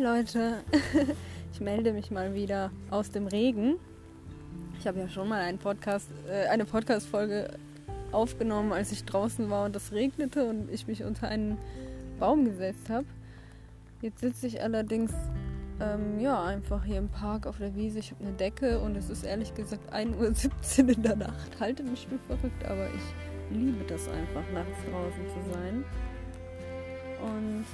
Leute, 0.00 0.64
ich 1.52 1.60
melde 1.60 1.92
mich 1.92 2.10
mal 2.10 2.32
wieder 2.32 2.70
aus 2.90 3.10
dem 3.10 3.26
Regen. 3.26 3.76
Ich 4.78 4.86
habe 4.86 4.98
ja 4.98 5.08
schon 5.10 5.28
mal 5.28 5.42
einen 5.42 5.58
Podcast, 5.58 6.08
äh, 6.26 6.46
eine 6.46 6.64
Podcast-Folge 6.64 7.50
aufgenommen, 8.10 8.72
als 8.72 8.92
ich 8.92 9.04
draußen 9.04 9.50
war 9.50 9.66
und 9.66 9.76
es 9.76 9.92
regnete 9.92 10.48
und 10.48 10.70
ich 10.70 10.86
mich 10.86 11.04
unter 11.04 11.28
einen 11.28 11.58
Baum 12.18 12.46
gesetzt 12.46 12.88
habe. 12.88 13.04
Jetzt 14.00 14.20
sitze 14.20 14.46
ich 14.46 14.62
allerdings 14.62 15.12
ähm, 15.82 16.18
ja, 16.18 16.42
einfach 16.44 16.82
hier 16.82 16.96
im 16.96 17.10
Park 17.10 17.46
auf 17.46 17.58
der 17.58 17.74
Wiese. 17.76 17.98
Ich 17.98 18.12
habe 18.12 18.24
eine 18.24 18.32
Decke 18.32 18.80
und 18.80 18.96
es 18.96 19.10
ist 19.10 19.22
ehrlich 19.22 19.52
gesagt 19.54 19.92
1.17 19.92 20.82
Uhr 20.82 20.88
in 20.96 21.02
der 21.02 21.16
Nacht. 21.16 21.60
Halte 21.60 21.82
mich 21.82 22.08
für 22.08 22.18
verrückt, 22.20 22.64
aber 22.64 22.88
ich 22.88 23.54
liebe 23.54 23.84
das 23.84 24.08
einfach, 24.08 24.50
nachts 24.54 24.78
draußen 24.90 25.26
zu 25.28 25.52
sein. 25.52 25.84
Und 27.22 27.66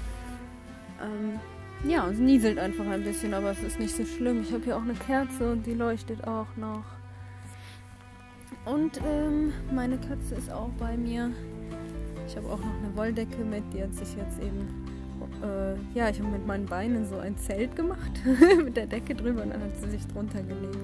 ähm, 1.01 1.39
ja, 1.85 2.09
es 2.09 2.19
nieselt 2.19 2.59
einfach 2.59 2.87
ein 2.87 3.05
bisschen, 3.05 3.35
aber 3.35 3.51
es 3.51 3.63
ist 3.63 3.79
nicht 3.79 3.95
so 3.95 4.05
schlimm. 4.05 4.43
Ich 4.43 4.53
habe 4.53 4.65
hier 4.65 4.77
auch 4.77 4.83
eine 4.83 4.95
Kerze 4.95 5.53
und 5.53 5.67
die 5.67 5.75
leuchtet 5.75 6.27
auch 6.27 6.47
noch. 6.57 6.85
Und 8.65 9.01
ähm, 9.07 9.53
meine 9.73 9.97
Katze 9.97 10.35
ist 10.35 10.51
auch 10.51 10.71
bei 10.79 10.97
mir. 10.97 11.31
Ich 12.27 12.37
habe 12.37 12.49
auch 12.49 12.59
noch 12.59 12.75
eine 12.83 12.97
Wolldecke 12.97 13.45
mit, 13.45 13.63
die 13.73 13.83
hat 13.83 13.95
sich 13.95 14.17
jetzt 14.17 14.41
eben. 14.41 14.85
Äh, 15.43 15.75
ja, 15.97 16.09
ich 16.09 16.19
habe 16.19 16.31
mit 16.31 16.47
meinen 16.47 16.67
Beinen 16.67 17.07
so 17.07 17.19
ein 17.19 17.37
Zelt 17.37 17.77
gemacht 17.77 18.11
mit 18.65 18.77
der 18.77 18.87
Decke 18.87 19.15
drüber 19.15 19.43
und 19.43 19.51
dann 19.51 19.63
hat 19.63 19.77
sie 19.83 19.91
sich 19.91 20.07
drunter 20.07 20.43
gelegt. 20.43 20.79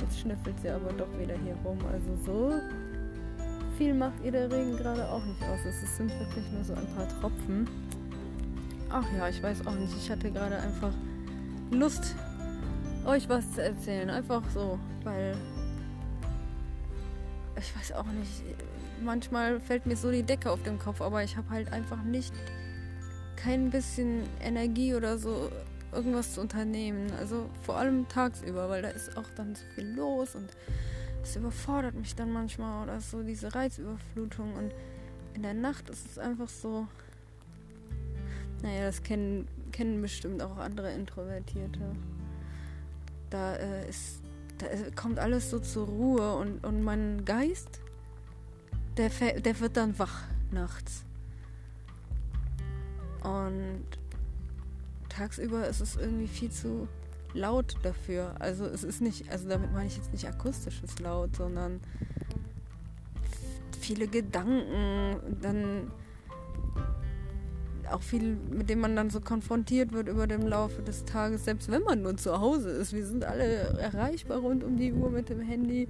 Jetzt 0.00 0.20
schnüffelt 0.20 0.58
sie 0.60 0.68
aber 0.68 0.92
doch 0.92 1.08
wieder 1.18 1.34
hier 1.44 1.56
rum. 1.64 1.78
Also 1.92 2.16
so 2.24 2.52
viel 3.78 3.94
macht 3.94 4.22
ihr 4.24 4.32
der 4.32 4.50
Regen 4.50 4.76
gerade 4.76 5.08
auch 5.08 5.24
nicht 5.24 5.42
aus. 5.42 5.60
Es 5.64 5.96
sind 5.96 6.10
wirklich 6.10 6.44
nur 6.52 6.62
so 6.62 6.74
ein 6.74 6.86
paar 6.94 7.08
Tropfen. 7.20 7.66
Ach 8.94 9.06
ja, 9.16 9.26
ich 9.26 9.42
weiß 9.42 9.66
auch 9.66 9.74
nicht. 9.74 9.96
Ich 9.96 10.10
hatte 10.10 10.30
gerade 10.30 10.58
einfach 10.58 10.92
Lust, 11.70 12.14
euch 13.06 13.26
was 13.26 13.50
zu 13.52 13.62
erzählen. 13.62 14.10
Einfach 14.10 14.42
so, 14.52 14.78
weil 15.02 15.34
ich 17.56 17.74
weiß 17.74 17.92
auch 17.92 18.04
nicht. 18.04 18.42
Manchmal 19.02 19.60
fällt 19.60 19.86
mir 19.86 19.96
so 19.96 20.10
die 20.10 20.22
Decke 20.22 20.50
auf 20.50 20.62
den 20.62 20.78
Kopf, 20.78 21.00
aber 21.00 21.24
ich 21.24 21.38
habe 21.38 21.48
halt 21.48 21.72
einfach 21.72 22.02
nicht 22.02 22.34
kein 23.36 23.70
bisschen 23.70 24.24
Energie 24.40 24.94
oder 24.94 25.16
so 25.16 25.50
irgendwas 25.90 26.34
zu 26.34 26.42
unternehmen. 26.42 27.10
Also 27.18 27.48
vor 27.62 27.76
allem 27.78 28.06
tagsüber, 28.08 28.68
weil 28.68 28.82
da 28.82 28.88
ist 28.88 29.16
auch 29.16 29.28
dann 29.36 29.54
so 29.54 29.64
viel 29.74 29.88
los 29.94 30.34
und 30.34 30.50
es 31.22 31.34
überfordert 31.34 31.94
mich 31.94 32.14
dann 32.14 32.30
manchmal 32.30 32.82
oder 32.82 33.00
so 33.00 33.22
diese 33.22 33.54
Reizüberflutung 33.54 34.54
und 34.54 34.72
in 35.34 35.42
der 35.42 35.54
Nacht 35.54 35.88
ist 35.88 36.10
es 36.10 36.18
einfach 36.18 36.48
so, 36.48 36.86
naja, 38.62 38.84
das 38.86 39.02
kennen, 39.02 39.48
kennen 39.72 40.00
bestimmt 40.00 40.42
auch 40.42 40.56
andere 40.58 40.92
Introvertierte. 40.92 41.80
Da 43.30 43.54
äh, 43.56 43.88
ist, 43.88 44.20
da 44.58 44.66
kommt 44.94 45.18
alles 45.18 45.50
so 45.50 45.58
zur 45.58 45.86
Ruhe 45.86 46.36
und, 46.36 46.64
und 46.64 46.82
mein 46.82 47.24
Geist, 47.24 47.80
der, 48.96 49.10
der 49.40 49.60
wird 49.60 49.76
dann 49.76 49.98
wach 49.98 50.22
nachts. 50.50 51.04
Und 53.22 53.84
tagsüber 55.08 55.66
ist 55.68 55.80
es 55.80 55.96
irgendwie 55.96 56.28
viel 56.28 56.50
zu 56.50 56.88
laut 57.34 57.76
dafür. 57.82 58.34
Also 58.38 58.66
es 58.66 58.84
ist 58.84 59.00
nicht, 59.00 59.30
also 59.30 59.48
damit 59.48 59.72
meine 59.72 59.86
ich 59.86 59.96
jetzt 59.96 60.12
nicht 60.12 60.26
akustisches 60.26 60.98
Laut, 60.98 61.36
sondern 61.36 61.80
viele 63.80 64.06
Gedanken, 64.06 65.16
dann 65.40 65.90
auch 67.92 68.02
viel, 68.02 68.36
mit 68.50 68.70
dem 68.70 68.80
man 68.80 68.96
dann 68.96 69.10
so 69.10 69.20
konfrontiert 69.20 69.92
wird 69.92 70.08
über 70.08 70.26
den 70.26 70.42
Laufe 70.42 70.82
des 70.82 71.04
Tages, 71.04 71.44
selbst 71.44 71.70
wenn 71.70 71.82
man 71.82 72.02
nur 72.02 72.16
zu 72.16 72.40
Hause 72.40 72.70
ist. 72.70 72.92
Wir 72.92 73.06
sind 73.06 73.24
alle 73.24 73.44
erreichbar 73.78 74.38
rund 74.38 74.64
um 74.64 74.76
die 74.76 74.92
Uhr 74.92 75.10
mit 75.10 75.28
dem 75.28 75.40
Handy 75.40 75.88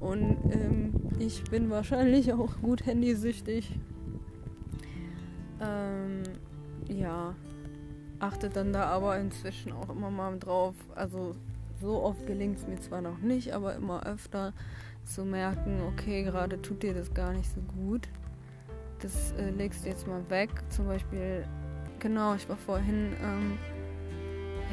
und 0.00 0.38
ähm, 0.50 0.92
ich 1.18 1.44
bin 1.44 1.70
wahrscheinlich 1.70 2.32
auch 2.32 2.60
gut 2.60 2.86
handysüchtig. 2.86 3.78
Ähm, 5.60 6.22
ja, 6.88 7.34
achte 8.18 8.48
dann 8.48 8.72
da 8.72 8.84
aber 8.84 9.18
inzwischen 9.18 9.72
auch 9.72 9.88
immer 9.90 10.10
mal 10.10 10.38
drauf. 10.38 10.74
Also 10.94 11.34
so 11.80 12.02
oft 12.02 12.26
gelingt 12.26 12.58
es 12.58 12.66
mir 12.66 12.80
zwar 12.80 13.00
noch 13.00 13.18
nicht, 13.18 13.52
aber 13.52 13.74
immer 13.74 14.06
öfter 14.06 14.52
zu 15.04 15.24
merken, 15.24 15.80
okay, 15.88 16.22
gerade 16.22 16.62
tut 16.62 16.82
dir 16.82 16.94
das 16.94 17.12
gar 17.12 17.32
nicht 17.32 17.50
so 17.52 17.60
gut 17.60 18.08
das 19.02 19.32
äh, 19.32 19.50
legst 19.50 19.84
du 19.84 19.88
jetzt 19.88 20.06
mal 20.06 20.22
weg. 20.28 20.50
Zum 20.70 20.86
Beispiel, 20.86 21.44
genau, 21.98 22.34
ich 22.34 22.48
war 22.48 22.56
vorhin, 22.56 23.12
ähm, 23.22 23.58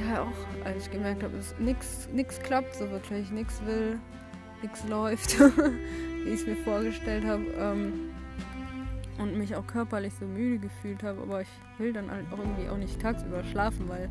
ja 0.07 0.23
auch, 0.23 0.65
als 0.65 0.85
ich 0.85 0.91
gemerkt 0.91 1.23
habe, 1.23 1.35
dass 1.35 1.55
nichts 1.59 2.39
klappt, 2.39 2.75
so 2.75 2.89
wirklich, 2.89 3.31
nichts 3.31 3.61
will, 3.65 3.99
nichts 4.61 4.87
läuft, 4.87 5.39
wie 6.23 6.29
ich 6.29 6.41
es 6.41 6.47
mir 6.47 6.55
vorgestellt 6.57 7.25
habe. 7.25 7.43
Ähm, 7.57 7.93
und 9.17 9.37
mich 9.37 9.53
auch 9.55 9.67
körperlich 9.67 10.13
so 10.17 10.25
müde 10.25 10.59
gefühlt 10.59 11.03
habe, 11.03 11.21
aber 11.21 11.41
ich 11.41 11.49
will 11.77 11.91
dann 11.91 12.09
halt 12.09 12.25
auch 12.31 12.39
irgendwie 12.39 12.69
auch 12.69 12.77
nicht 12.77 13.01
tagsüber 13.01 13.43
schlafen, 13.43 13.89
weil 13.89 14.09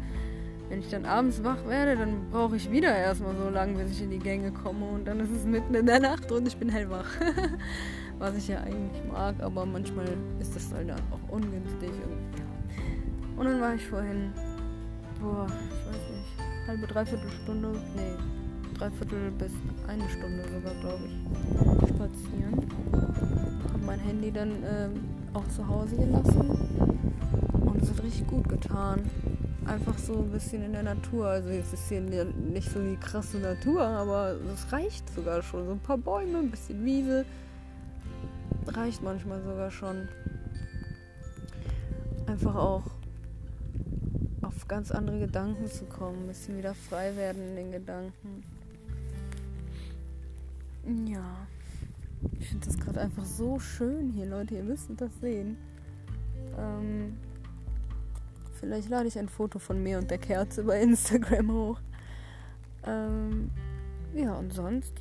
wenn 0.69 0.81
ich 0.81 0.91
dann 0.91 1.07
abends 1.07 1.43
wach 1.43 1.67
werde, 1.67 1.97
dann 1.97 2.29
brauche 2.31 2.57
ich 2.57 2.71
wieder 2.71 2.95
erstmal 2.95 3.35
so 3.35 3.49
lange, 3.49 3.83
bis 3.83 3.93
ich 3.93 4.03
in 4.03 4.11
die 4.11 4.19
Gänge 4.19 4.53
komme 4.53 4.85
und 4.85 5.09
dann 5.09 5.19
ist 5.21 5.31
es 5.31 5.45
mitten 5.45 5.75
in 5.75 5.87
der 5.87 6.01
Nacht 6.01 6.31
und 6.31 6.47
ich 6.47 6.59
bin 6.59 6.69
hellwach. 6.69 7.09
was 8.19 8.37
ich 8.37 8.49
ja 8.49 8.59
eigentlich 8.61 9.03
mag, 9.11 9.35
aber 9.41 9.65
manchmal 9.65 10.07
ist 10.41 10.55
das 10.55 10.73
halt 10.73 10.91
auch 10.91 11.33
ungünstig. 11.33 11.91
Und, 11.91 12.39
ja. 12.39 13.37
und 13.37 13.45
dann 13.47 13.61
war 13.61 13.75
ich 13.75 13.87
vorhin, 13.87 14.33
boah, 15.21 15.47
ich 15.47 15.87
weiß 15.87 16.03
nicht, 16.11 16.69
halbe, 16.69 16.87
dreiviertel 16.87 17.31
Stunde, 17.43 17.73
nee, 17.97 18.77
dreiviertel 18.77 19.31
bis 19.33 19.53
eine 19.87 20.09
Stunde 20.09 20.45
sogar, 20.45 20.75
glaube 20.81 21.05
ich, 21.07 21.89
spazieren. 21.89 22.67
Hab 23.73 23.85
mein 23.85 24.01
Handy 24.01 24.33
dann 24.33 24.51
ähm, 24.65 25.01
auch 25.35 25.47
zu 25.49 25.67
Hause 25.67 25.97
gelassen 25.97 26.51
und 27.65 27.83
es 27.83 27.91
hat 27.91 28.03
richtig 28.03 28.27
gut 28.27 28.49
getan. 28.49 29.01
Einfach 29.67 29.99
so 29.99 30.15
ein 30.15 30.31
bisschen 30.31 30.65
in 30.65 30.73
der 30.73 30.83
Natur. 30.83 31.27
Also 31.27 31.51
es 31.51 31.73
ist 31.75 31.89
hier 31.89 32.01
nicht 32.01 32.71
so 32.71 32.81
die 32.81 32.97
krasse 32.97 33.39
Natur, 33.39 33.83
aber 33.83 34.35
es 34.55 34.73
reicht 34.73 35.15
sogar 35.15 35.43
schon. 35.43 35.67
So 35.67 35.73
ein 35.73 35.81
paar 35.81 35.99
Bäume, 35.99 36.39
ein 36.39 36.51
bisschen 36.51 36.83
Wiese, 36.85 37.27
reicht 38.77 39.03
manchmal 39.03 39.43
sogar 39.43 39.71
schon. 39.71 40.09
Einfach 42.27 42.55
auch 42.55 42.85
auf 44.43 44.69
ganz 44.69 44.91
andere 44.91 45.21
Gedanken 45.21 45.67
zu 45.67 45.85
kommen, 45.87 46.23
ein 46.23 46.27
bisschen 46.29 46.59
wieder 46.59 46.75
frei 46.75 47.17
werden 47.17 47.43
in 47.49 47.57
den 47.57 47.73
Gedanken. 47.73 48.43
Ja, 51.07 51.47
ich 52.39 52.49
finde 52.49 52.67
das 52.67 52.79
gerade 52.79 53.01
einfach 53.01 53.25
so 53.25 53.59
schön 53.59 54.11
hier, 54.11 54.27
Leute. 54.27 54.55
Ihr 54.55 54.65
müsst 54.65 54.91
das 54.97 55.11
sehen. 55.21 55.57
Ähm, 56.57 57.17
vielleicht 58.59 58.89
lade 58.89 59.09
ich 59.09 59.19
ein 59.19 59.29
Foto 59.29 59.59
von 59.59 59.83
mir 59.83 59.99
und 59.99 60.11
der 60.11 60.19
Kerze 60.19 60.65
bei 60.65 60.81
Instagram 60.81 61.53
hoch. 61.53 61.81
Ähm, 62.85 63.51
ja, 64.15 64.35
und 64.35 64.53
sonst 64.53 64.95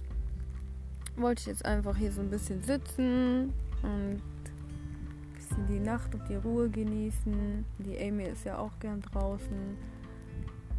wollte 1.18 1.42
ich 1.42 1.48
jetzt 1.48 1.66
einfach 1.66 1.96
hier 1.98 2.12
so 2.12 2.22
ein 2.22 2.30
bisschen 2.30 2.62
sitzen 2.62 3.54
und 3.84 4.22
ein 4.22 4.22
bisschen 5.36 5.68
die 5.68 5.80
Nacht 5.80 6.14
und 6.14 6.28
die 6.30 6.36
Ruhe 6.36 6.70
genießen. 6.70 7.66
Die 7.80 8.00
Amy 8.00 8.26
ist 8.26 8.46
ja 8.46 8.58
auch 8.58 8.72
gern 8.80 9.02
draußen. 9.02 9.78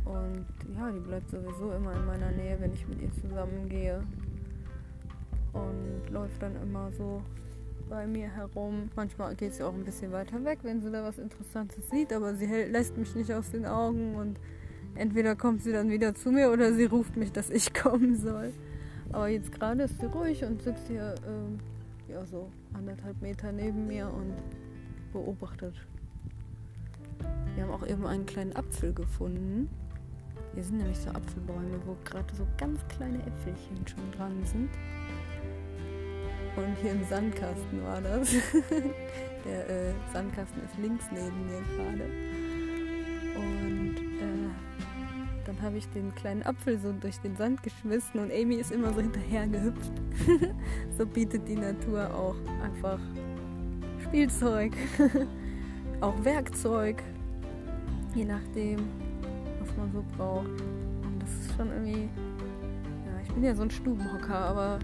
Und 0.04 0.46
ja, 0.76 0.90
die 0.90 1.00
bleibt 1.00 1.30
sowieso 1.30 1.72
immer 1.72 1.92
in 1.92 2.06
meiner 2.06 2.30
Nähe, 2.30 2.56
wenn 2.60 2.72
ich 2.72 2.86
mit 2.88 3.02
ihr 3.02 3.12
zusammengehe. 3.20 4.02
Und 5.52 6.10
läuft 6.10 6.40
dann 6.40 6.54
immer 6.62 6.90
so 6.92 7.22
bei 7.88 8.06
mir 8.06 8.28
herum. 8.28 8.90
Manchmal 8.96 9.34
geht 9.34 9.54
sie 9.54 9.62
auch 9.62 9.74
ein 9.74 9.84
bisschen 9.84 10.12
weiter 10.12 10.42
weg, 10.44 10.60
wenn 10.62 10.80
sie 10.80 10.90
da 10.90 11.02
was 11.02 11.18
Interessantes 11.18 11.88
sieht, 11.90 12.12
aber 12.12 12.34
sie 12.34 12.46
hält, 12.46 12.72
lässt 12.72 12.96
mich 12.96 13.14
nicht 13.14 13.32
aus 13.32 13.50
den 13.50 13.66
Augen 13.66 14.14
und 14.14 14.38
entweder 14.94 15.36
kommt 15.36 15.62
sie 15.62 15.72
dann 15.72 15.90
wieder 15.90 16.14
zu 16.14 16.30
mir 16.30 16.50
oder 16.50 16.72
sie 16.72 16.84
ruft 16.84 17.16
mich, 17.16 17.32
dass 17.32 17.50
ich 17.50 17.72
kommen 17.82 18.16
soll. 18.16 18.52
Aber 19.12 19.28
jetzt 19.28 19.52
gerade 19.52 19.84
ist 19.84 20.00
sie 20.00 20.06
ruhig 20.06 20.44
und 20.44 20.62
sitzt 20.62 20.88
hier 20.88 21.14
äh, 21.26 22.12
ja, 22.12 22.24
so 22.26 22.50
anderthalb 22.74 23.20
Meter 23.22 23.52
neben 23.52 23.86
mir 23.86 24.08
und 24.08 24.34
beobachtet. 25.12 25.74
Wir 27.54 27.64
haben 27.64 27.72
auch 27.72 27.86
eben 27.86 28.06
einen 28.06 28.26
kleinen 28.26 28.54
Apfel 28.54 28.92
gefunden. 28.92 29.68
Hier 30.54 30.62
sind 30.62 30.78
nämlich 30.78 30.98
so 30.98 31.10
Apfelbäume, 31.10 31.80
wo 31.86 31.96
gerade 32.04 32.34
so 32.34 32.46
ganz 32.56 32.80
kleine 32.88 33.18
Äpfelchen 33.18 33.86
schon 33.86 34.10
dran 34.12 34.44
sind. 34.44 34.70
Und 36.56 36.76
hier 36.82 36.92
im 36.92 37.04
Sandkasten 37.04 37.84
war 37.84 38.00
das. 38.00 38.30
Der 39.44 39.70
äh, 39.70 39.92
Sandkasten 40.12 40.62
ist 40.64 40.76
links 40.78 41.04
neben 41.12 41.46
mir 41.46 41.62
gerade. 41.76 42.04
Und 43.36 43.87
dann 45.58 45.66
habe 45.66 45.78
ich 45.78 45.88
den 45.88 46.14
kleinen 46.14 46.42
Apfel 46.44 46.78
so 46.78 46.92
durch 46.92 47.18
den 47.18 47.36
Sand 47.36 47.62
geschmissen 47.62 48.20
und 48.20 48.32
Amy 48.32 48.56
ist 48.56 48.70
immer 48.70 48.92
so 48.92 49.00
hinterher 49.00 49.46
gehüpft. 49.46 49.92
so 50.98 51.04
bietet 51.06 51.48
die 51.48 51.56
Natur 51.56 52.14
auch 52.14 52.36
einfach 52.62 53.00
Spielzeug, 54.04 54.72
auch 56.00 56.24
Werkzeug, 56.24 57.02
je 58.14 58.24
nachdem. 58.24 58.88
was 59.60 59.76
man 59.76 59.92
so 59.92 60.04
braucht. 60.16 60.46
Und 60.46 61.20
das 61.20 61.30
ist 61.30 61.56
schon 61.56 61.68
irgendwie. 61.70 62.02
Ja, 62.02 63.20
ich 63.22 63.32
bin 63.32 63.42
ja 63.42 63.54
so 63.54 63.62
ein 63.62 63.70
Stubenhocker, 63.70 64.38
aber 64.38 64.78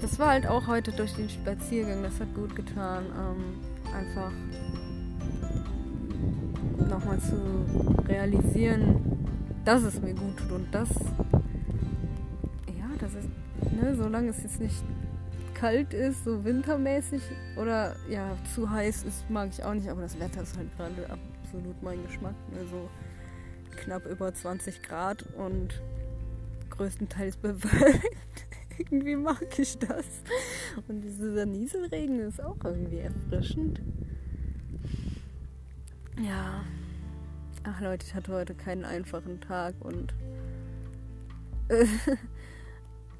das 0.00 0.18
war 0.18 0.30
halt 0.30 0.46
auch 0.46 0.66
heute 0.66 0.92
durch 0.92 1.14
den 1.14 1.30
Spaziergang, 1.30 2.02
das 2.02 2.20
hat 2.20 2.34
gut 2.34 2.54
getan. 2.54 3.06
Ähm, 3.06 3.94
einfach 3.94 4.32
nochmal 6.92 7.18
zu 7.18 7.36
realisieren, 8.06 9.00
dass 9.64 9.82
es 9.82 10.00
mir 10.00 10.14
gut 10.14 10.36
tut 10.36 10.52
und 10.52 10.74
das, 10.74 10.90
ja, 12.68 12.86
das 12.98 13.14
ist, 13.14 13.28
ne, 13.72 13.94
solange 13.96 14.28
es 14.28 14.42
jetzt 14.42 14.60
nicht 14.60 14.84
kalt 15.54 15.94
ist, 15.94 16.24
so 16.24 16.44
wintermäßig 16.44 17.22
oder 17.56 17.96
ja, 18.10 18.36
zu 18.54 18.68
heiß 18.68 19.04
ist, 19.04 19.30
mag 19.30 19.48
ich 19.50 19.64
auch 19.64 19.74
nicht, 19.74 19.88
aber 19.88 20.02
das 20.02 20.18
Wetter 20.20 20.42
ist 20.42 20.56
halt 20.56 20.76
gerade 20.76 21.08
absolut 21.08 21.82
mein 21.82 22.02
Geschmack. 22.04 22.34
Also 22.58 22.90
knapp 23.76 24.04
über 24.06 24.34
20 24.34 24.82
Grad 24.82 25.24
und 25.36 25.80
größtenteils 26.70 27.36
bewölkt. 27.38 28.46
irgendwie 28.78 29.16
mag 29.16 29.58
ich 29.58 29.78
das. 29.78 30.04
Und 30.88 31.02
dieser 31.02 31.46
Nieselregen 31.46 32.20
ist 32.20 32.42
auch 32.42 32.56
irgendwie 32.64 32.98
erfrischend. 32.98 33.80
Ja. 36.20 36.64
Ach 37.64 37.80
Leute, 37.80 38.04
ich 38.04 38.14
hatte 38.14 38.32
heute 38.32 38.56
keinen 38.56 38.84
einfachen 38.84 39.40
Tag 39.40 39.76
und 39.78 40.12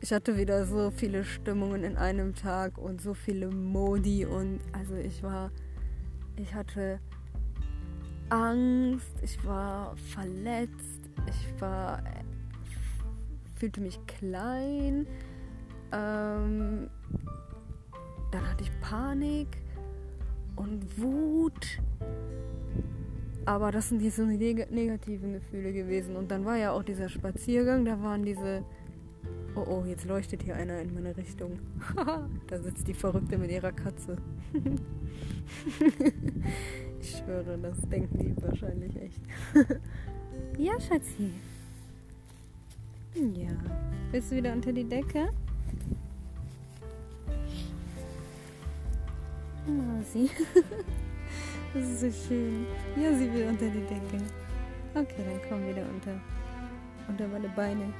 ich 0.00 0.12
hatte 0.12 0.36
wieder 0.36 0.66
so 0.66 0.90
viele 0.90 1.22
Stimmungen 1.22 1.84
in 1.84 1.96
einem 1.96 2.34
Tag 2.34 2.76
und 2.76 3.00
so 3.00 3.14
viele 3.14 3.50
Modi 3.52 4.26
und 4.26 4.58
also 4.72 4.96
ich 4.96 5.22
war, 5.22 5.52
ich 6.34 6.52
hatte 6.54 6.98
Angst, 8.30 9.14
ich 9.22 9.44
war 9.46 9.96
verletzt, 9.96 11.08
ich 11.28 11.60
war, 11.60 12.02
fühlte 13.54 13.80
mich 13.80 14.04
klein, 14.08 15.06
ähm, 15.92 16.90
dann 18.32 18.50
hatte 18.50 18.64
ich 18.64 18.80
Panik 18.80 19.56
und 20.56 21.00
Wut. 21.00 21.78
Aber 23.44 23.72
das 23.72 23.88
sind 23.88 24.00
diese 24.00 24.24
negativen 24.24 25.32
Gefühle 25.32 25.72
gewesen. 25.72 26.16
Und 26.16 26.30
dann 26.30 26.44
war 26.44 26.56
ja 26.56 26.72
auch 26.72 26.82
dieser 26.82 27.08
Spaziergang, 27.08 27.84
da 27.84 28.00
waren 28.02 28.24
diese 28.24 28.64
Oh 29.54 29.66
oh, 29.68 29.84
jetzt 29.86 30.06
leuchtet 30.06 30.42
hier 30.42 30.56
einer 30.56 30.80
in 30.80 30.94
meine 30.94 31.14
Richtung. 31.14 31.58
da 32.46 32.58
sitzt 32.58 32.88
die 32.88 32.94
Verrückte 32.94 33.36
mit 33.36 33.50
ihrer 33.50 33.72
Katze. 33.72 34.16
ich 37.00 37.18
schwöre, 37.18 37.58
das 37.58 37.78
denken 37.82 38.18
die 38.18 38.42
wahrscheinlich 38.42 38.96
echt. 38.96 39.20
ja, 40.58 40.72
Schatzi. 40.80 41.32
Ja. 43.14 43.50
Willst 44.10 44.32
du 44.32 44.36
wieder 44.36 44.54
unter 44.54 44.72
die 44.72 44.84
Decke? 44.84 45.28
Masi. 49.66 50.30
das 51.74 51.82
ist 51.82 52.00
so 52.00 52.10
schön. 52.28 52.66
Ja, 52.96 53.14
sie 53.14 53.32
will 53.32 53.48
unter 53.48 53.66
die 53.66 53.80
Decke. 53.80 54.24
Okay, 54.94 55.22
dann 55.24 55.40
komm 55.48 55.68
wieder 55.68 55.82
unter. 55.88 56.20
Unter 57.08 57.28
meine 57.28 57.48
Beine. 57.48 57.92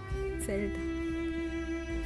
Zelt. 0.44 0.72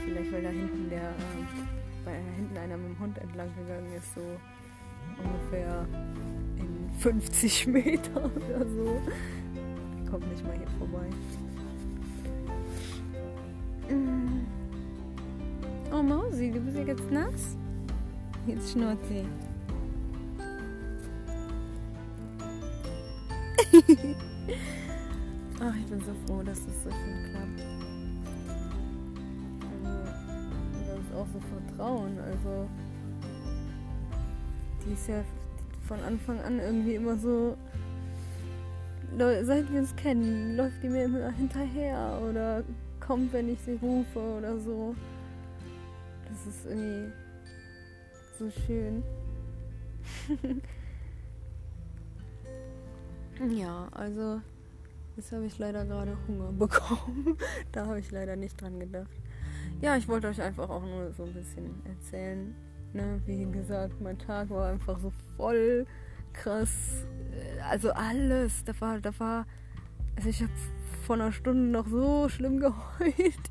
Vielleicht 0.05 0.33
weil 0.33 0.43
da 0.43 0.51
hinten 0.51 0.89
der, 0.89 1.11
äh, 1.11 2.05
weil 2.05 2.21
hinten 2.37 2.57
einer 2.57 2.77
mit 2.77 2.91
dem 2.91 2.99
Hund 3.01 3.19
entlang 3.19 3.49
gegangen 3.57 3.93
ist, 3.97 4.15
so 4.15 4.21
ungefähr 5.23 5.87
in 6.59 6.91
50 7.01 7.67
Meter 7.69 8.25
oder 8.25 8.67
so. 8.69 9.01
Kommt 10.11 10.31
nicht 10.31 10.45
mal 10.47 10.57
hier 10.57 10.69
vorbei. 10.79 11.09
Mm. 13.89 14.47
Oh 15.93 16.03
Mausi, 16.03 16.51
du 16.51 16.61
bist 16.61 16.77
ja 16.77 16.85
jetzt 16.85 17.11
nass. 17.11 17.57
Jetzt 18.47 18.73
schnurrt 18.73 18.99
sie. 19.09 19.25
Ach, 25.61 25.75
ich 25.75 25.87
bin 25.87 26.01
so 26.01 26.13
froh, 26.27 26.43
dass 26.43 26.65
das 26.65 26.85
so 26.85 26.91
schön 26.91 27.31
klappt. 27.31 27.77
auch 31.17 31.27
so 31.33 31.41
vertrauen. 31.41 32.19
Also 32.21 32.69
die 34.85 34.93
ist 34.93 35.09
ja 35.09 35.25
von 35.87 36.01
Anfang 36.01 36.41
an 36.41 36.59
irgendwie 36.61 36.95
immer 36.95 37.17
so, 37.17 37.57
seit 39.19 39.73
wir 39.73 39.81
uns 39.81 39.95
kennen, 39.97 40.57
läuft 40.57 40.83
die 40.83 40.89
mir 40.89 41.05
immer 41.05 41.31
hinterher 41.31 42.21
oder 42.29 42.63
kommt, 43.01 43.33
wenn 43.33 43.49
ich 43.53 43.61
sie 43.61 43.79
rufe 43.81 44.19
oder 44.19 44.59
so. 44.59 44.95
Das 46.29 46.55
ist 46.55 46.67
irgendwie 46.67 47.13
so 48.39 48.51
schön. 48.67 49.03
ja, 53.51 53.89
also 53.93 54.41
jetzt 55.17 55.33
habe 55.33 55.47
ich 55.47 55.59
leider 55.59 55.85
gerade 55.85 56.17
Hunger 56.27 56.53
bekommen. 56.59 57.37
da 57.73 57.87
habe 57.87 58.01
ich 58.01 58.11
leider 58.11 58.37
nicht 58.37 58.61
dran 58.61 58.79
gedacht 58.79 59.11
ja, 59.81 59.97
ich 59.97 60.09
wollte 60.09 60.29
euch 60.29 60.41
einfach 60.41 60.69
auch 60.69 60.83
nur 60.83 61.13
so 61.13 61.25
ein 61.25 61.35
bisschen 61.35 61.83
erzählen. 61.85 62.55
Ne? 62.93 63.21
Wie 63.27 63.45
gesagt, 63.45 64.01
mein 64.01 64.19
Tag 64.19 64.51
war 64.51 64.71
einfach 64.71 64.99
so 64.99 65.13
voll 65.37 65.87
krass. 66.33 67.05
Also 67.71 67.93
alles. 67.93 68.65
Da 68.65 68.73
war, 68.81 69.01
da 69.01 69.19
war. 69.19 69.47
Also 70.17 70.31
ich 70.31 70.41
habe 70.41 70.53
vor 71.05 71.17
einer 71.17 71.33
Stunde 71.33 71.71
noch 71.71 71.87
so 71.87 72.29
schlimm 72.29 72.59
geheult. 72.61 73.51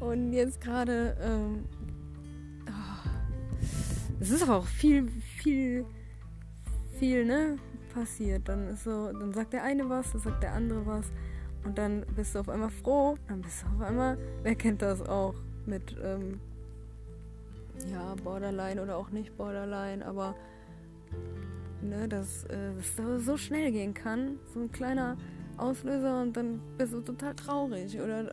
Und 0.00 0.32
jetzt 0.32 0.60
gerade. 0.60 1.16
Ähm, 1.20 1.64
oh, 2.66 3.08
es 4.20 4.30
ist 4.30 4.42
aber 4.42 4.56
auch 4.56 4.66
viel, 4.66 5.08
viel, 5.08 5.84
viel, 6.98 7.24
ne? 7.24 7.58
Passiert. 7.98 8.48
Dann 8.48 8.68
ist 8.68 8.84
so, 8.84 9.12
dann 9.12 9.32
sagt 9.32 9.52
der 9.52 9.64
eine 9.64 9.88
was, 9.88 10.12
dann 10.12 10.20
sagt 10.20 10.42
der 10.42 10.52
andere 10.52 10.86
was. 10.86 11.06
Und 11.64 11.76
dann 11.78 12.06
bist 12.14 12.34
du 12.34 12.38
auf 12.38 12.48
einmal 12.48 12.70
froh, 12.70 13.16
dann 13.26 13.42
bist 13.42 13.62
du 13.62 13.66
auf 13.74 13.88
einmal, 13.88 14.16
wer 14.42 14.54
kennt 14.54 14.82
das 14.82 15.02
auch 15.02 15.34
mit, 15.66 15.96
ähm, 16.02 16.38
ja, 17.92 18.14
Borderline 18.22 18.80
oder 18.80 18.96
auch 18.96 19.10
nicht 19.10 19.36
Borderline, 19.36 20.06
aber 20.06 20.36
ne, 21.82 22.08
dass 22.08 22.44
äh, 22.44 22.72
so 23.18 23.36
schnell 23.36 23.72
gehen 23.72 23.94
kann, 23.94 24.38
so 24.54 24.60
ein 24.60 24.70
kleiner 24.70 25.16
Auslöser 25.56 26.22
und 26.22 26.36
dann 26.36 26.60
bist 26.76 26.92
du 26.92 27.00
total 27.00 27.34
traurig 27.34 28.00
oder 28.00 28.30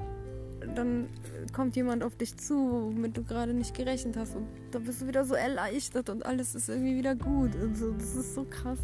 dann 0.75 1.09
kommt 1.53 1.75
jemand 1.75 2.03
auf 2.03 2.15
dich 2.15 2.37
zu, 2.37 2.91
womit 2.93 3.17
du 3.17 3.23
gerade 3.23 3.53
nicht 3.53 3.75
gerechnet 3.75 4.15
hast 4.17 4.35
und 4.35 4.47
dann 4.71 4.83
bist 4.83 5.01
du 5.01 5.07
wieder 5.07 5.25
so 5.25 5.33
erleichtert 5.33 6.09
und 6.09 6.25
alles 6.25 6.53
ist 6.53 6.69
irgendwie 6.69 6.95
wieder 6.95 7.15
gut 7.15 7.55
und 7.55 7.75
so, 7.75 7.91
das 7.91 8.15
ist 8.15 8.35
so 8.35 8.45
krass 8.45 8.79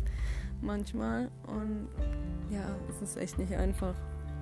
manchmal 0.61 1.29
und 1.47 1.87
ja, 2.49 2.75
es 2.89 3.01
ist 3.01 3.17
echt 3.17 3.39
nicht 3.39 3.55
einfach 3.55 3.95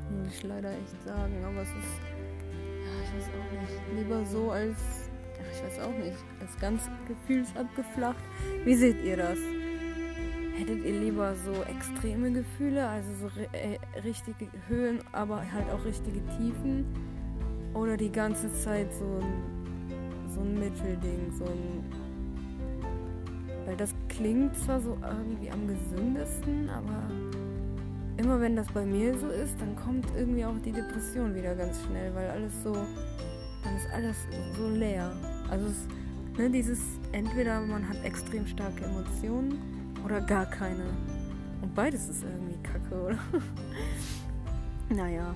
muss 0.10 0.34
ich 0.34 0.44
leider 0.44 0.72
echt 0.72 1.04
sagen. 1.06 1.34
Aber 1.44 1.62
es 1.62 1.70
ist, 1.70 2.00
ja, 2.84 2.92
ich 3.04 3.16
weiß 3.16 3.30
auch 3.30 3.62
nicht. 3.62 4.04
Lieber 4.04 4.26
so 4.26 4.52
als, 4.52 5.10
ja, 5.38 5.46
ich 5.52 5.64
weiß 5.64 5.80
auch 5.86 5.98
nicht, 5.98 6.18
als 6.42 6.60
ganz 6.60 6.90
gefühlsabgeflacht. 7.08 8.24
Wie 8.66 8.76
seht 8.76 9.04
ihr 9.04 9.18
das? 9.18 9.38
Hättet 10.56 10.84
ihr 10.84 11.00
lieber 11.00 11.36
so 11.36 11.54
extreme 11.64 12.32
Gefühle, 12.32 12.88
also 12.88 13.10
so 13.14 13.28
äh, 13.54 13.80
richtige 14.02 14.48
Höhen, 14.68 15.00
aber 15.14 15.38
halt 15.52 15.70
auch 15.70 15.86
richtige 15.86 16.20
Tiefen? 16.38 16.86
Oder 17.74 17.96
die 17.96 18.12
ganze 18.12 18.52
Zeit 18.52 18.92
so 18.94 19.06
ein, 19.06 20.28
so 20.28 20.42
ein 20.42 20.60
Mittelding, 20.60 21.32
so 21.32 21.46
ein. 21.46 22.09
Klingt 24.20 24.54
zwar 24.58 24.82
so 24.82 24.98
irgendwie 25.02 25.50
am 25.50 25.66
gesündesten, 25.66 26.70
aber 26.70 27.10
immer 28.18 28.42
wenn 28.42 28.58
das 28.58 28.68
bei 28.68 28.86
mir 28.86 29.18
so 29.18 29.30
ist, 29.30 29.56
dann 29.62 29.78
kommt 29.78 30.06
irgendwie 30.14 30.44
auch 30.44 30.60
die 30.66 30.74
Depression 30.74 31.34
wieder 31.34 31.56
ganz 31.56 31.82
schnell, 31.86 32.14
weil 32.14 32.30
alles 32.30 32.52
so, 32.62 32.74
dann 32.74 33.78
ist 33.78 33.88
alles 33.94 34.18
so 34.58 34.68
leer. 34.68 35.10
Also 35.50 35.68
es, 35.68 35.88
ne, 36.38 36.50
dieses, 36.50 36.82
entweder 37.14 37.62
man 37.62 37.88
hat 37.88 38.04
extrem 38.04 38.46
starke 38.46 38.84
Emotionen 38.84 39.58
oder 40.04 40.20
gar 40.20 40.48
keine. 40.48 40.84
Und 41.62 41.74
beides 41.74 42.10
ist 42.10 42.26
irgendwie 42.26 42.62
kacke, 42.62 43.02
oder? 43.02 43.20
naja, 44.90 45.34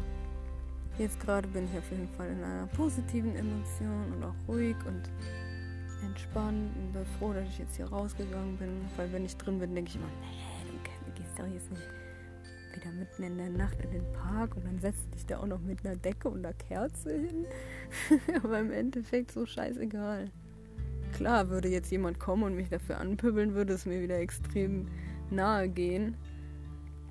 jetzt 0.98 1.22
gerade 1.22 1.48
bin 1.48 1.64
ich 1.72 1.78
auf 1.78 1.90
jeden 1.90 2.10
Fall 2.18 2.28
in 2.32 2.44
einer 2.44 2.68
positiven 2.68 3.34
Emotion 3.34 4.12
und 4.14 4.26
auch 4.26 4.36
ruhig 4.50 4.76
und 4.86 5.10
entspannt 6.06 6.72
und 6.78 6.94
bin 6.94 7.06
froh, 7.18 7.34
dass 7.34 7.48
ich 7.48 7.60
jetzt 7.60 7.76
hier 7.76 7.86
rausgegangen 7.86 8.58
bin, 8.58 8.82
weil 8.98 9.12
wenn 9.12 9.26
ich 9.26 9.36
drin 9.38 9.60
bin, 9.60 9.74
denke 9.76 9.90
ich 9.90 9.96
immer, 9.96 10.08
nee, 10.08 10.80
du 11.06 11.12
gehst 11.22 11.38
doch 11.38 11.48
jetzt 11.48 11.70
nicht 11.72 11.84
wieder 12.76 12.92
mitten 12.92 13.24
in 13.24 13.38
der 13.38 13.50
Nacht 13.50 13.80
in 13.82 13.92
den 13.92 14.14
Park 14.14 14.56
und 14.56 14.66
dann 14.66 14.80
setzt 14.80 15.14
dich 15.14 15.26
da 15.26 15.40
auch 15.40 15.46
noch 15.46 15.62
mit 15.62 15.86
einer 15.86 15.96
Decke 15.96 16.30
und 16.30 16.46
einer 16.46 16.54
Kerze 16.54 17.12
hin. 17.12 17.46
Aber 18.44 18.60
im 18.60 18.72
Endeffekt 18.72 19.32
so 19.32 19.46
scheißegal. 19.46 20.30
Klar, 21.14 21.50
würde 21.50 21.70
jetzt 21.70 21.92
jemand 21.92 22.20
kommen 22.20 22.44
und 22.44 22.56
mich 22.56 22.70
dafür 22.70 23.00
anpübbeln, 23.00 23.54
würde 23.54 23.74
es 23.74 23.86
mir 23.86 24.02
wieder 24.02 24.18
extrem 24.18 24.88
nahe 25.30 25.70
gehen. 25.70 26.18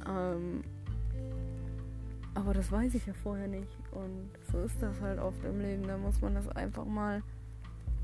Ähm, 0.09 0.63
Aber 2.35 2.55
das 2.55 2.73
weiß 2.73 2.95
ich 2.95 3.07
ja 3.07 3.13
vorher 3.13 3.47
nicht. 3.47 3.71
Und 3.93 4.31
so 4.51 4.59
ist 4.59 4.83
das 4.83 5.01
halt 5.01 5.21
oft 5.21 5.45
im 5.45 5.61
Leben. 5.61 5.87
Da 5.87 5.97
muss 5.97 6.21
man 6.21 6.35
das 6.35 6.49
einfach 6.49 6.85
mal 6.85 7.23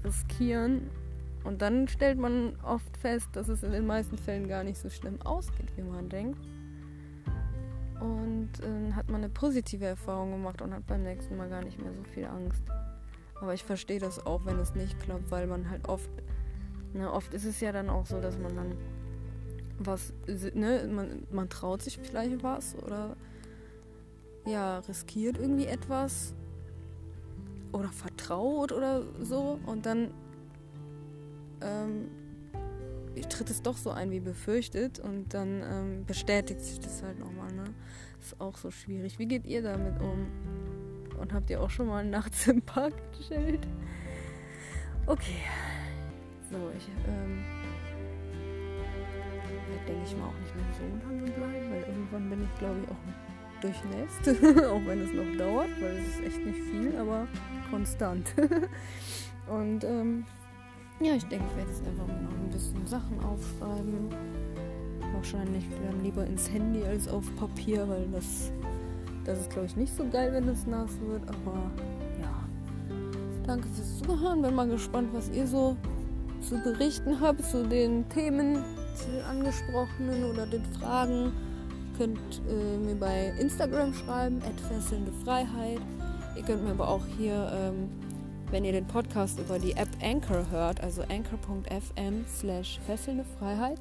riskieren. 0.04 0.90
Und 1.44 1.62
dann 1.62 1.88
stellt 1.88 2.18
man 2.18 2.56
oft 2.62 2.96
fest, 2.96 3.28
dass 3.32 3.48
es 3.48 3.62
in 3.62 3.72
den 3.72 3.86
meisten 3.86 4.18
Fällen 4.18 4.48
gar 4.48 4.64
nicht 4.64 4.78
so 4.78 4.90
schlimm 4.90 5.20
ausgeht, 5.22 5.68
wie 5.76 5.82
man 5.82 6.08
denkt. 6.08 6.38
Und 8.00 8.50
äh, 8.60 8.92
hat 8.92 9.08
man 9.08 9.22
eine 9.22 9.28
positive 9.28 9.84
Erfahrung 9.84 10.32
gemacht 10.32 10.62
und 10.62 10.72
hat 10.72 10.86
beim 10.86 11.02
nächsten 11.02 11.36
Mal 11.36 11.48
gar 11.48 11.64
nicht 11.64 11.80
mehr 11.80 11.92
so 11.92 12.02
viel 12.04 12.26
Angst. 12.26 12.62
Aber 13.40 13.54
ich 13.54 13.64
verstehe 13.64 14.00
das 14.00 14.24
auch, 14.26 14.44
wenn 14.44 14.58
es 14.58 14.74
nicht 14.74 14.98
klappt, 15.00 15.30
weil 15.30 15.46
man 15.46 15.70
halt 15.70 15.88
oft, 15.88 16.10
ne, 16.92 17.10
oft 17.12 17.32
ist 17.34 17.44
es 17.44 17.60
ja 17.60 17.72
dann 17.72 17.88
auch 17.88 18.06
so, 18.06 18.20
dass 18.20 18.38
man 18.38 18.54
dann 18.54 18.72
was, 19.78 20.12
ne, 20.54 20.88
man, 20.92 21.26
man 21.30 21.48
traut 21.48 21.82
sich 21.82 21.98
vielleicht 21.98 22.42
was 22.42 22.74
oder 22.82 23.16
ja, 24.44 24.78
riskiert 24.80 25.38
irgendwie 25.38 25.66
etwas 25.66 26.34
oder 27.72 27.88
vertraut 27.88 28.72
oder 28.72 29.02
so 29.20 29.58
und 29.66 29.86
dann 29.86 30.10
ähm, 31.60 32.08
tritt 33.28 33.50
es 33.50 33.62
doch 33.62 33.76
so 33.76 33.90
ein 33.90 34.10
wie 34.10 34.20
befürchtet 34.20 35.00
und 35.00 35.34
dann 35.34 35.62
ähm, 35.62 36.04
bestätigt 36.06 36.60
sich 36.60 36.80
das 36.80 37.02
halt 37.02 37.18
nochmal, 37.18 37.52
ne? 37.52 37.64
Ist 38.20 38.40
auch 38.40 38.56
so 38.56 38.70
schwierig. 38.70 39.18
Wie 39.18 39.26
geht 39.26 39.46
ihr 39.46 39.62
damit 39.62 40.00
um? 40.00 40.26
Und 41.20 41.32
habt 41.32 41.50
ihr 41.50 41.60
auch 41.60 41.70
schon 41.70 41.88
mal 41.88 42.04
nachts 42.04 42.46
im 42.46 42.62
Park 42.62 42.94
gechillt? 43.12 43.66
Okay. 45.06 45.42
So, 46.50 46.56
ich 46.76 46.88
ähm, 47.06 47.44
denke 49.86 50.02
ich 50.04 50.16
mal, 50.16 50.26
auch 50.26 50.38
nicht 50.40 50.54
mehr 50.54 50.64
so 50.72 51.06
lange 51.06 51.30
bleiben, 51.30 51.70
weil 51.70 51.82
irgendwann 51.82 52.30
bin 52.30 52.42
ich, 52.42 52.58
glaube 52.58 52.80
ich, 52.82 52.90
auch 52.90 53.37
durchnässt. 53.60 54.28
auch 54.66 54.80
wenn 54.86 55.00
es 55.00 55.12
noch 55.12 55.36
dauert, 55.36 55.70
weil 55.80 55.96
es 55.96 56.08
ist 56.08 56.24
echt 56.24 56.46
nicht 56.46 56.58
viel, 56.70 56.96
aber 56.96 57.26
konstant. 57.70 58.34
Und 59.48 59.84
ähm, 59.84 60.24
ja, 61.00 61.14
ich 61.14 61.24
denke, 61.26 61.46
ich 61.50 61.56
werde 61.56 61.70
jetzt 61.70 61.86
einfach 61.86 62.06
mal 62.06 62.22
noch 62.22 62.32
ein 62.32 62.50
bisschen 62.50 62.86
Sachen 62.86 63.20
aufschreiben. 63.20 64.08
Wahrscheinlich 65.14 65.64
dann 65.86 66.02
lieber 66.02 66.26
ins 66.26 66.50
Handy 66.50 66.84
als 66.84 67.08
auf 67.08 67.24
Papier, 67.36 67.88
weil 67.88 68.06
das, 68.12 68.52
das 69.24 69.40
ist, 69.40 69.50
glaube 69.50 69.66
ich, 69.66 69.76
nicht 69.76 69.96
so 69.96 70.06
geil, 70.08 70.32
wenn 70.32 70.48
es 70.48 70.66
nass 70.66 70.90
wird. 71.00 71.22
Aber 71.28 71.70
ja, 72.20 72.48
danke 73.46 73.68
fürs 73.68 73.98
Zuhören. 73.98 74.42
Bin 74.42 74.54
mal 74.54 74.68
gespannt, 74.68 75.08
was 75.12 75.30
ihr 75.30 75.46
so 75.46 75.76
zu 76.40 76.58
berichten 76.62 77.20
habt 77.20 77.44
zu 77.44 77.66
den 77.66 78.08
Themen, 78.08 78.64
zu 78.94 79.10
den 79.10 79.24
angesprochenen 79.24 80.24
oder 80.24 80.46
den 80.46 80.64
Fragen. 80.80 81.32
Ihr 81.98 82.06
könnt 82.06 82.42
äh, 82.48 82.78
mir 82.78 82.94
bei 82.94 83.32
Instagram 83.40 83.92
schreiben, 83.92 84.40
fesselnde 84.68 85.10
Freiheit. 85.24 85.80
Ihr 86.36 86.44
könnt 86.44 86.62
mir 86.62 86.70
aber 86.70 86.86
auch 86.86 87.02
hier 87.18 87.50
ähm, 87.52 87.88
wenn 88.52 88.64
ihr 88.64 88.72
den 88.72 88.86
Podcast 88.86 89.38
über 89.40 89.58
die 89.58 89.72
App 89.72 89.88
Anchor 90.00 90.48
hört, 90.50 90.80
also 90.80 91.02
anchor.fm 91.02 92.24
slash 92.26 92.78
fesselnde 92.86 93.24
Freiheit, 93.38 93.80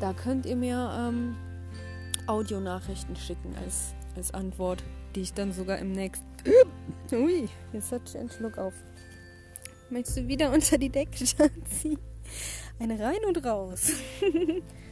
da 0.00 0.12
könnt 0.12 0.46
ihr 0.46 0.56
mir 0.56 0.90
ähm, 0.96 1.36
Audionachrichten 2.26 3.16
schicken 3.16 3.54
als, 3.62 3.94
als 4.16 4.32
Antwort, 4.32 4.84
die 5.14 5.22
ich 5.22 5.34
dann 5.34 5.52
sogar 5.52 5.78
im 5.78 5.90
nächsten... 5.92 6.24
Ui, 7.12 7.48
jetzt 7.72 7.90
hat 7.90 8.02
ich 8.08 8.16
einen 8.16 8.30
Schluck 8.30 8.58
auf. 8.58 8.74
Möchtest 9.90 10.18
du 10.18 10.28
wieder 10.28 10.52
unter 10.52 10.78
die 10.78 10.90
Decke 10.90 11.24
ziehen? 11.64 11.98
Eine 12.78 12.98
rein 12.98 13.24
und 13.26 13.44
raus. 13.44 13.92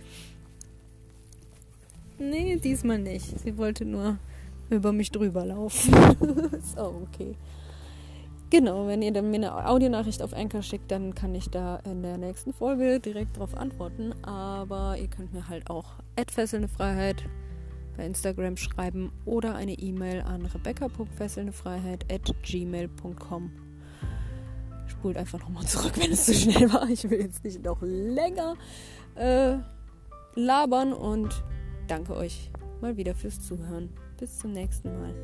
nee, 2.19 2.57
diesmal 2.57 2.99
nicht. 2.99 3.41
Sie 3.41 3.57
wollte 3.59 3.85
nur 3.85 4.19
über 4.71 4.93
mich 4.93 5.11
drüber 5.11 5.45
laufen. 5.45 5.95
Ist 6.53 6.79
auch 6.79 6.95
okay. 6.95 7.37
Genau, 8.51 8.87
wenn 8.87 9.01
ihr 9.01 9.13
dann 9.13 9.31
mir 9.31 9.37
eine 9.37 9.67
Audionachricht 9.67 10.23
auf 10.23 10.35
Anchor 10.35 10.61
schickt, 10.61 10.91
dann 10.91 11.15
kann 11.15 11.35
ich 11.35 11.49
da 11.49 11.77
in 11.85 12.03
der 12.03 12.19
nächsten 12.19 12.53
Folge 12.53 13.01
direkt 13.01 13.37
darauf 13.37 13.57
antworten. 13.57 14.13
Aber 14.23 14.99
ihr 14.99 15.09
könnt 15.09 15.33
mir 15.33 15.49
halt 15.49 15.71
auch 15.71 15.95
fesselnde 16.31 16.69
Freiheit 16.69 17.25
bei 17.97 18.05
Instagram 18.05 18.57
schreiben 18.57 19.11
oder 19.25 19.55
eine 19.55 19.73
E-Mail 19.73 20.21
an 20.23 20.45
rebecca.fesselndefreiheit 20.47 22.13
at 22.13 22.31
gmail.com. 22.43 23.51
Spult 24.87 25.17
einfach 25.17 25.41
nochmal 25.41 25.65
zurück, 25.67 25.93
wenn 25.97 26.13
es 26.13 26.27
zu 26.27 26.35
schnell 26.35 26.71
war. 26.73 26.89
Ich 26.91 27.09
will 27.09 27.21
jetzt 27.21 27.45
nicht 27.45 27.65
noch 27.65 27.81
länger 27.81 28.57
äh, 29.15 29.57
labern 30.35 30.93
und 30.93 31.43
danke 31.89 32.15
euch 32.17 32.51
mal 32.81 32.97
wieder 32.97 33.15
fürs 33.15 33.41
Zuhören. 33.41 33.91
Bis 34.19 34.39
zum 34.39 34.53
nächsten 34.53 34.89
Mal. 34.89 35.15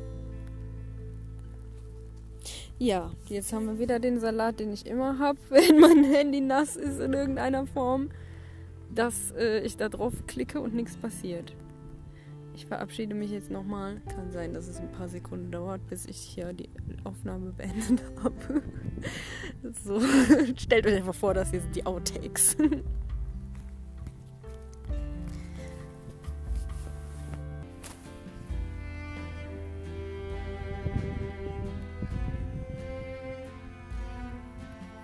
Ja, 2.77 3.11
jetzt 3.27 3.51
haben 3.51 3.67
wir 3.67 3.79
wieder 3.79 3.99
den 3.99 4.19
Salat, 4.19 4.59
den 4.59 4.71
ich 4.71 4.85
immer 4.85 5.19
habe, 5.19 5.39
wenn 5.49 5.79
mein 5.79 6.03
Handy 6.03 6.41
nass 6.41 6.75
ist 6.75 6.99
in 6.99 7.13
irgendeiner 7.13 7.67
Form, 7.67 8.09
dass 8.93 9.31
äh, 9.31 9.59
ich 9.59 9.77
da 9.77 9.89
drauf 9.89 10.13
klicke 10.27 10.61
und 10.61 10.73
nichts 10.73 10.95
passiert. 10.95 11.53
Ich 12.55 12.65
verabschiede 12.65 13.15
mich 13.15 13.31
jetzt 13.31 13.51
nochmal. 13.51 14.01
Kann 14.13 14.31
sein, 14.31 14.53
dass 14.53 14.67
es 14.67 14.79
ein 14.79 14.91
paar 14.91 15.07
Sekunden 15.07 15.51
dauert, 15.51 15.85
bis 15.87 16.05
ich 16.05 16.17
hier 16.17 16.51
die 16.51 16.69
Aufnahme 17.03 17.51
beendet 17.51 18.03
habe. 18.23 18.61
so, 19.83 20.01
stellt 20.57 20.85
euch 20.85 20.95
einfach 20.95 21.15
vor, 21.15 21.33
dass 21.33 21.51
jetzt 21.51 21.73
die 21.75 21.85
Outtakes. 21.85 22.57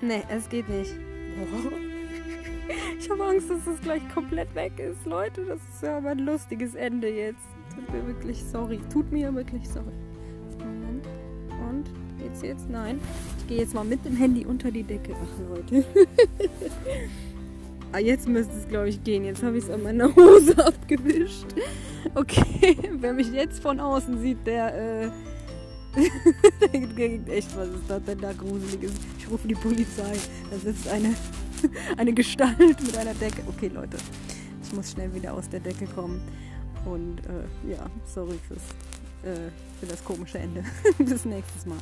Nee, 0.07 0.21
es 0.29 0.47
geht 0.49 0.69
nicht. 0.69 0.93
Ich 2.99 3.09
habe 3.09 3.23
Angst, 3.23 3.49
dass 3.49 3.65
es 3.65 3.81
gleich 3.81 4.01
komplett 4.13 4.53
weg 4.53 4.73
ist. 4.77 5.03
Leute, 5.05 5.45
das 5.45 5.59
ist 5.73 5.81
ja 5.81 5.97
aber 5.97 6.09
ein 6.09 6.19
lustiges 6.19 6.75
Ende 6.75 7.09
jetzt. 7.09 7.41
Tut 7.73 7.91
mir 7.91 8.05
wirklich 8.05 8.43
sorry. 8.43 8.79
Tut 8.93 9.11
mir 9.11 9.33
wirklich 9.33 9.67
sorry. 9.67 9.93
Moment. 10.59 11.07
Und? 11.69 11.89
Geht's 12.21 12.43
jetzt? 12.43 12.69
Nein. 12.69 12.99
Ich 13.39 13.47
gehe 13.47 13.57
jetzt 13.57 13.73
mal 13.73 13.83
mit 13.83 14.05
dem 14.05 14.15
Handy 14.15 14.45
unter 14.45 14.69
die 14.69 14.83
Decke. 14.83 15.15
Ach, 15.15 15.57
Leute. 15.57 15.83
ah, 17.91 17.99
jetzt 17.99 18.27
müsste 18.27 18.55
es, 18.55 18.67
glaube 18.67 18.89
ich, 18.89 19.03
gehen. 19.03 19.25
Jetzt 19.25 19.41
habe 19.41 19.57
ich 19.57 19.63
es 19.63 19.71
an 19.71 19.81
meiner 19.81 20.15
Hose 20.15 20.55
abgewischt. 20.65 21.47
Okay, 22.13 22.77
wer 22.99 23.13
mich 23.13 23.31
jetzt 23.31 23.59
von 23.59 23.79
außen 23.79 24.19
sieht, 24.19 24.45
der, 24.45 25.05
äh, 25.05 25.09
Echt, 27.27 27.57
was 27.57 27.67
ist 27.69 27.83
das 27.87 28.03
denn 28.03 28.19
da 28.19 28.33
Gruseliges? 28.33 28.91
Ich 29.17 29.29
rufe 29.29 29.47
die 29.47 29.55
Polizei. 29.55 30.13
Da 30.49 30.57
sitzt 30.57 30.87
eine, 30.87 31.15
eine 31.97 32.13
Gestalt 32.13 32.81
mit 32.81 32.97
einer 32.97 33.13
Decke. 33.13 33.43
Okay, 33.47 33.69
Leute, 33.73 33.97
ich 34.63 34.73
muss 34.73 34.91
schnell 34.91 35.13
wieder 35.13 35.33
aus 35.33 35.49
der 35.49 35.59
Decke 35.59 35.85
kommen. 35.87 36.21
Und 36.85 37.19
äh, 37.21 37.71
ja, 37.71 37.85
sorry 38.05 38.39
fürs, 38.47 38.61
äh, 39.23 39.49
für 39.79 39.85
das 39.87 40.03
komische 40.03 40.39
Ende. 40.39 40.63
Bis 40.97 41.25
nächstes 41.25 41.65
Mal. 41.65 41.77